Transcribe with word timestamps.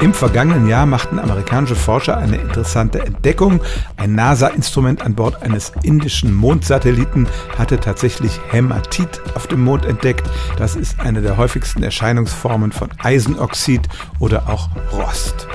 Im 0.00 0.14
vergangenen 0.14 0.68
Jahr 0.68 0.86
machten 0.86 1.18
amerikanische 1.18 1.74
Forscher 1.74 2.16
eine 2.16 2.36
interessante 2.36 3.00
Entdeckung. 3.00 3.60
Ein 3.96 4.14
NASA-Instrument 4.14 5.02
an 5.02 5.16
Bord 5.16 5.42
eines 5.42 5.72
indischen 5.82 6.32
Mondsatelliten 6.32 7.26
hatte 7.58 7.80
tatsächlich 7.80 8.38
Hämatit 8.50 9.20
auf 9.34 9.48
dem 9.48 9.64
Mond 9.64 9.84
entdeckt. 9.84 10.24
Das 10.56 10.76
ist 10.76 11.00
eine 11.00 11.20
der 11.20 11.36
häufigsten 11.36 11.82
Erscheinungsformen 11.82 12.70
von 12.70 12.90
Eisenoxid 13.02 13.88
oder 14.20 14.48
auch 14.48 14.68
Rost. 14.92 15.48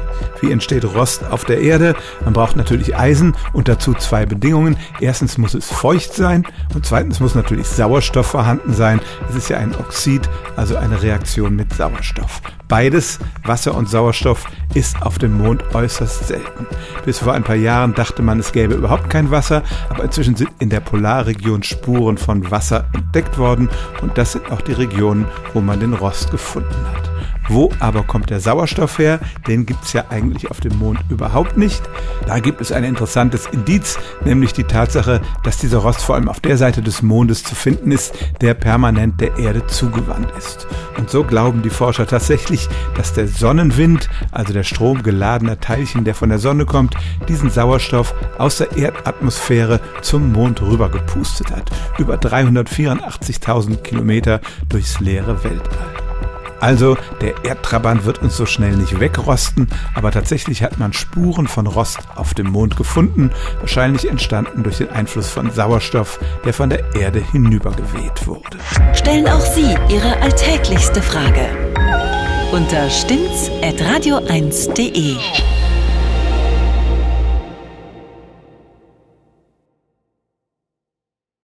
Wie 0.44 0.52
entsteht 0.52 0.84
Rost 0.84 1.23
auf 1.32 1.46
der 1.46 1.62
Erde? 1.62 1.96
Man 2.26 2.34
braucht 2.34 2.57
natürlich 2.57 2.98
Eisen 2.98 3.34
und 3.54 3.70
dazu 3.70 3.94
zwei 3.94 4.26
Bedingungen. 4.26 4.76
Erstens 5.00 5.38
muss 5.38 5.54
es 5.54 5.71
feucht 5.71 6.14
sein 6.14 6.46
und 6.76 6.86
zweitens 6.86 7.21
muss 7.21 7.34
natürlich 7.34 7.66
Sauerstoff 7.66 8.27
vorhanden 8.27 8.73
sein. 8.73 9.00
Es 9.30 9.36
ist 9.36 9.48
ja 9.48 9.55
ein 9.55 9.73
Oxid, 9.73 10.30
also 10.58 10.76
eine 10.76 11.02
Reaktion 11.02 11.55
mit 11.55 11.73
Sauerstoff. 11.73 12.41
Beides, 12.68 13.20
Wasser 13.45 13.73
und 13.73 13.90
Sauerstoff, 13.90 14.44
ist 14.73 15.02
auf 15.02 15.17
dem 15.17 15.38
Mond 15.38 15.64
äußerst 15.73 16.27
selten. 16.27 16.67
Bis 17.05 17.20
vor 17.20 17.31
ein 17.31 17.45
paar 17.45 17.55
Jahren 17.55 17.94
dachte 17.94 18.22
man, 18.22 18.38
es 18.38 18.52
gäbe 18.52 18.73
überhaupt 18.73 19.09
kein 19.09 19.31
Wasser, 19.31 19.64
aber 19.88 20.03
inzwischen 20.03 20.36
sind 20.36 20.50
in 20.59 20.70
der 20.70 20.81
Polarregion 20.81 21.64
Spuren 21.64 22.17
von 22.17 22.52
Wasser 22.52 22.89
entdeckt 22.94 23.38
worden 23.38 23.70
und 24.02 24.17
das 24.17 24.34
sind 24.34 24.52
auch 24.52 24.59
die 24.59 24.73
Regionen, 24.73 25.25
wo 25.53 25.62
man 25.62 25.80
den 25.80 25.94
Rost 25.94 26.31
gefunden 26.31 26.86
hat. 26.94 27.02
Wo 27.49 27.71
aber 27.79 28.03
kommt 28.03 28.29
der 28.29 28.39
Sauerstoff 28.39 28.99
her? 28.99 29.20
Den 29.47 29.65
gibt 29.65 29.83
es 29.83 29.93
ja 29.93 30.05
eigentlich 30.09 30.49
auf 30.49 30.59
dem 30.59 30.77
Mond 30.77 30.99
überhaupt 31.09 31.57
nicht. 31.57 31.81
Da 32.25 32.39
gibt 32.39 32.61
es 32.61 32.71
ein 32.71 32.83
interessantes 32.83 33.47
Indiz, 33.47 33.97
nämlich 34.23 34.53
die 34.53 34.63
Tatsache, 34.63 35.21
dass 35.43 35.57
dieser 35.57 35.79
Rost 35.79 36.02
vor 36.02 36.16
allem 36.16 36.29
auf 36.29 36.39
der 36.39 36.57
Seite 36.57 36.81
des 36.81 37.02
Mondes 37.02 37.43
zu 37.43 37.55
finden 37.55 37.91
ist, 37.91 38.13
der 38.41 38.53
permanent 38.53 39.19
der 39.19 39.38
Erde 39.38 39.67
zugewandt 39.67 40.31
ist. 40.38 40.67
Und 40.97 41.09
so 41.09 41.23
glauben 41.23 41.61
die 41.61 41.69
Forscher 41.69 42.07
tatsächlich, 42.07 42.69
dass 42.95 43.13
der 43.13 43.27
Sonnenwind, 43.27 44.09
also 44.31 44.53
der 44.53 44.63
Strom 44.63 45.03
geladener 45.03 45.59
Teilchen, 45.59 46.05
der 46.05 46.16
von 46.16 46.30
der 46.30 46.39
Sonne 46.39 46.66
kommt, 46.66 46.95
diesen 47.28 47.50
Sauerstoff 47.50 48.13
aus 48.38 48.57
der 48.57 48.75
Erdatmosphäre 48.78 49.80
zum 50.02 50.31
Mond 50.31 50.61
rüber 50.61 50.89
gepustet 50.89 51.52
hat. 51.52 51.69
Über 51.97 52.16
384.000 52.16 53.78
Kilometer 53.78 54.39
durchs 54.69 55.00
leere 55.00 55.44
Weltall. 55.44 56.03
Also 56.64 56.95
der 57.19 57.44
Erdtrabant 57.44 58.06
wird 58.06 58.22
uns 58.22 58.38
so 58.38 58.45
schnell 58.45 58.78
nicht 58.78 59.02
wegrosten, 59.02 59.67
aber 59.95 60.11
tatsächlich 60.11 60.64
hat 60.64 60.80
man 60.80 60.94
Spuren 60.94 61.50
von 61.50 61.67
Rost 61.67 62.00
auf 62.16 62.33
dem 62.33 62.52
Mond 62.52 62.78
gefunden, 62.78 63.31
wahrscheinlich 63.59 64.09
entstanden 64.09 64.64
durch 64.64 64.78
den 64.78 64.89
Einfluss 64.89 65.28
von 65.28 65.52
Sauerstoff, 65.52 66.22
der 66.45 66.53
von 66.53 66.69
der 66.69 66.95
Erde 66.95 67.19
hinübergeweht 67.19 68.28
wurde. 68.28 68.59
Stellen 68.94 69.28
auch 69.28 69.41
Sie 69.41 69.75
Ihre 69.89 70.22
alltäglichste 70.22 71.02
Frage 71.02 71.50
unter 72.53 72.89
stimmt's@radio1.de. 72.89 75.17